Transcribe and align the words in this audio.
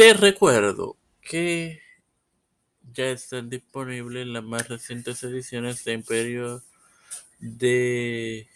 Te 0.00 0.14
recuerdo 0.14 0.96
que 1.20 1.82
ya 2.94 3.10
están 3.10 3.50
disponibles 3.50 4.26
las 4.26 4.42
más 4.42 4.66
recientes 4.66 5.22
ediciones 5.22 5.84
de 5.84 5.92
Imperio 5.92 6.62
de 7.38 8.48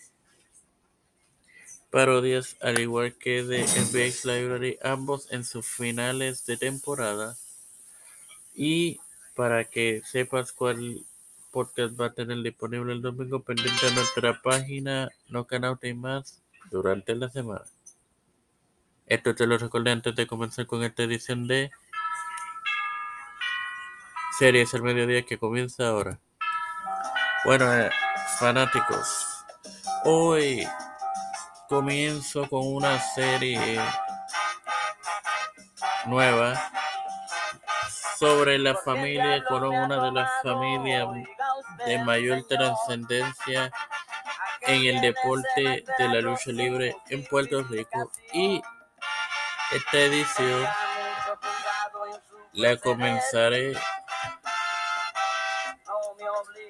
parodias, 1.91 2.57
al 2.62 2.80
igual 2.80 3.12
que 3.19 3.43
de 3.43 3.62
MBX 3.62 4.25
Library, 4.25 4.79
ambos 4.83 5.30
en 5.33 5.45
sus 5.45 5.67
finales 5.67 6.47
de 6.47 6.57
temporada. 6.57 7.37
Y 8.54 8.99
para 9.37 9.65
que 9.65 10.01
sepas 10.11 10.51
cuál 10.51 11.04
podcast 11.51 12.01
va 12.01 12.06
a 12.06 12.15
tener 12.15 12.40
disponible 12.42 12.95
el 12.95 13.03
domingo, 13.03 13.42
pendiente 13.42 13.87
a 13.87 13.90
nuestra 13.90 14.40
página 14.40 15.11
No 15.29 15.47
Canauta 15.47 15.88
y 15.88 15.92
más 15.92 16.41
durante 16.70 17.15
la 17.15 17.29
semana. 17.29 17.66
Esto 19.07 19.34
te 19.34 19.47
lo 19.47 19.59
recordé 19.59 19.91
antes 19.91 20.16
de 20.16 20.27
comenzar 20.27 20.66
con 20.66 20.83
esta 20.83 21.02
edición 21.02 21.47
de 21.47 21.71
Series 24.39 24.73
al 24.75 24.83
Mediodía 24.83 25.27
que 25.27 25.39
comienza 25.39 25.89
ahora. 25.89 26.19
Bueno, 27.45 27.71
eh, 27.75 27.91
fanáticos, 28.39 29.45
hoy 30.05 30.67
comienzo 31.69 32.48
con 32.48 32.67
una 32.67 32.98
serie 32.98 33.79
nueva 36.07 36.71
sobre 38.19 38.59
la 38.59 38.75
familia 38.75 39.45
Colón, 39.45 39.75
una 39.75 40.03
de 40.03 40.12
las 40.12 40.31
familias 40.43 41.09
de 41.87 41.98
mayor 42.05 42.43
trascendencia 42.48 43.71
en 44.62 44.87
el 44.87 45.01
deporte 45.03 45.84
de 45.98 46.09
la 46.09 46.23
lucha 46.23 46.51
libre 46.53 46.97
en 47.11 47.23
Puerto 47.27 47.62
Rico 47.65 48.11
y 48.33 48.62
esta 49.74 49.98
edición 49.98 50.66
la 52.52 52.77
comenzaré 52.77 53.74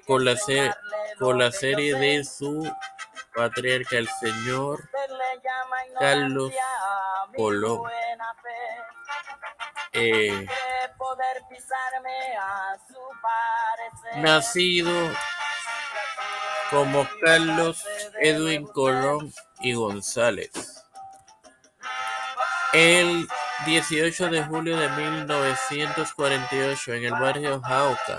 con 0.07 0.25
la, 0.25 0.37
serie 1.53 1.95
de 1.97 2.25
su 2.25 2.67
patriarca, 3.35 3.97
el 3.97 4.09
señor 4.09 4.89
Carlos 5.99 6.53
Colón. 7.37 7.83
Eh, 9.93 10.47
nacido 14.17 14.93
como 16.71 17.07
Carlos 17.23 17.85
Edwin 18.21 18.67
Colón 18.67 19.33
y 19.61 19.75
González. 19.75 20.84
El 22.75 23.27
18 23.67 24.31
de 24.31 24.43
julio 24.43 24.77
de 24.77 24.89
1948 24.89 26.95
en 26.95 27.05
el 27.05 27.13
barrio 27.13 27.63
Jauca, 27.63 28.19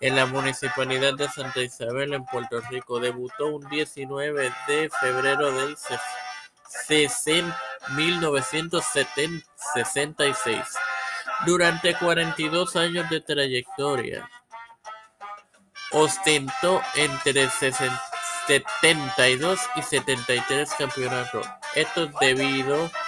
en 0.00 0.14
la 0.14 0.26
municipalidad 0.26 1.14
de 1.14 1.26
Santa 1.30 1.62
Isabel 1.62 2.12
en 2.12 2.26
Puerto 2.26 2.60
Rico, 2.68 3.00
debutó 3.00 3.46
un 3.46 3.66
19 3.70 4.52
de 4.68 4.90
febrero 5.00 5.50
del 5.52 5.74
1966. 7.96 10.58
Durante 11.46 11.94
42 11.94 12.76
años 12.76 13.08
de 13.08 13.22
trayectoria, 13.22 14.28
ostentó 15.92 16.82
entre 16.94 17.48
72 17.48 19.60
y 19.76 19.82
73 19.82 20.74
campeonatos. 20.74 21.48
Esto 21.74 22.10
debido 22.20 22.84
a 22.84 23.01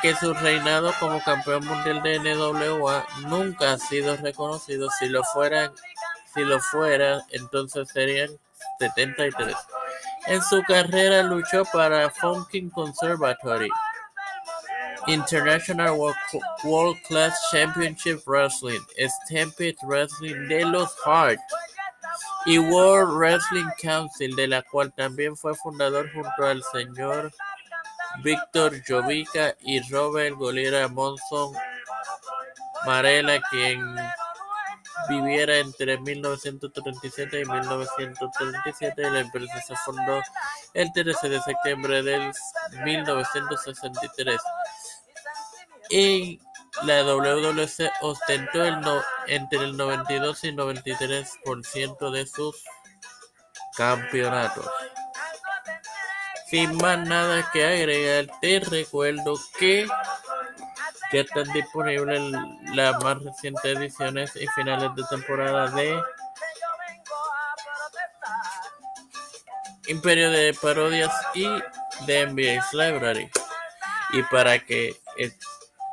que 0.00 0.14
su 0.16 0.32
reinado 0.32 0.92
como 0.98 1.22
campeón 1.22 1.66
mundial 1.66 2.02
de 2.02 2.18
NWA 2.18 3.06
nunca 3.28 3.74
ha 3.74 3.78
sido 3.78 4.16
reconocido. 4.16 4.88
Si 4.98 5.08
lo 5.10 5.22
fueran, 5.24 5.72
si 6.32 6.42
lo 6.42 6.58
fuera, 6.58 7.22
entonces 7.30 7.88
serían 7.92 8.30
73. 8.78 9.54
En 10.26 10.42
su 10.42 10.62
carrera 10.62 11.22
luchó 11.22 11.64
para 11.70 12.08
Funkin 12.08 12.70
Conservatory, 12.70 13.68
International 15.06 15.92
World 16.64 16.98
Class 17.06 17.38
Championship 17.52 18.22
Wrestling, 18.26 18.80
Stampede 18.96 19.76
Wrestling 19.82 20.48
de 20.48 20.64
los 20.64 20.96
Hart 21.04 21.40
y 22.46 22.58
World 22.58 23.18
Wrestling 23.18 23.68
Council, 23.82 24.34
de 24.34 24.48
la 24.48 24.62
cual 24.62 24.92
también 24.94 25.36
fue 25.36 25.54
fundador 25.54 26.10
junto 26.14 26.46
al 26.46 26.62
señor 26.72 27.30
Víctor 28.22 28.80
Jovica 28.86 29.54
y 29.60 29.80
Robert 29.90 30.36
Golira 30.36 30.88
Monson 30.88 31.52
Marella, 32.86 33.40
quien 33.50 33.96
viviera 35.08 35.58
entre 35.58 35.98
1937 35.98 37.40
y 37.40 37.44
1937 37.44 39.02
y 39.02 39.10
la 39.10 39.20
empresa 39.20 39.60
se 39.60 39.76
fundó 39.84 40.20
el 40.74 40.92
13 40.92 41.28
de 41.28 41.40
septiembre 41.42 42.02
del 42.02 42.32
1963. 42.84 44.40
Y 45.90 46.40
la 46.82 47.02
WWC 47.02 47.90
ostentó 48.02 48.64
el 48.64 48.76
entre 49.26 49.58
el 49.60 49.76
92 49.76 50.44
y 50.44 50.52
93% 50.52 52.10
de 52.10 52.26
sus 52.26 52.64
campeonatos. 53.76 54.68
Sin 56.54 56.76
más 56.76 56.96
nada 57.08 57.50
que 57.52 57.64
agregar, 57.64 58.26
te 58.40 58.60
recuerdo 58.60 59.34
que 59.58 59.88
ya 61.12 61.20
están 61.20 61.52
disponibles 61.52 62.22
las 62.74 63.02
más 63.02 63.20
recientes 63.24 63.76
ediciones 63.76 64.36
y 64.36 64.46
finales 64.54 64.94
de 64.94 65.02
temporada 65.10 65.68
de 65.70 66.00
Imperio 69.88 70.30
de 70.30 70.54
Parodias 70.62 71.12
y 71.34 71.48
de 72.06 72.26
NBA 72.28 72.64
Library. 72.70 73.28
Y 74.12 74.22
para 74.30 74.56
que 74.60 74.94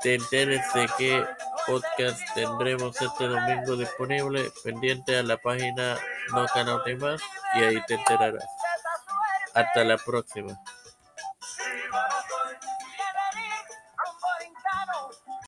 te 0.04 0.14
enteres 0.14 0.62
de 0.76 0.88
qué 0.96 1.26
podcast 1.66 2.20
tendremos 2.36 3.02
este 3.02 3.28
domingo 3.28 3.78
disponible, 3.78 4.52
pendiente 4.64 5.18
a 5.18 5.24
la 5.24 5.38
página 5.38 5.98
No 6.36 6.46
Canal 6.54 6.84
más 7.00 7.20
y 7.56 7.64
ahí 7.64 7.82
te 7.88 7.96
enterarás. 7.96 8.61
Hasta 9.54 9.84
la 9.84 9.98
próxima. 9.98 10.60